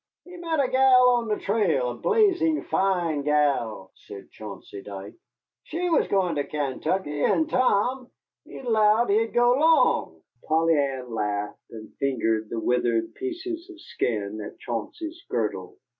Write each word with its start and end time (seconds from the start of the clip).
"He 0.25 0.35
met 0.35 0.59
a 0.67 0.67
gal 0.67 1.09
on 1.17 1.27
the 1.27 1.37
trail 1.37 1.91
a 1.91 1.95
blazin' 1.95 2.63
fine 2.63 3.21
gal," 3.21 3.91
said 3.93 4.31
Chauncey 4.31 4.81
Dike. 4.81 5.13
"She 5.65 5.91
was 5.91 6.07
goin' 6.07 6.33
to 6.37 6.43
Kaintuckee. 6.43 7.23
And 7.25 7.47
Tom 7.47 8.09
he 8.43 8.63
'lowed 8.63 9.11
he'd 9.11 9.31
go 9.31 9.51
'long." 9.53 10.23
Polly 10.43 10.75
Ann 10.75 11.11
laughed, 11.13 11.59
and 11.69 11.93
fingered 11.99 12.49
the 12.49 12.59
withered 12.59 13.13
pieces 13.13 13.69
of 13.69 13.79
skin 13.79 14.41
at 14.41 14.57
Chauncey's 14.57 15.21
girdle. 15.29 15.77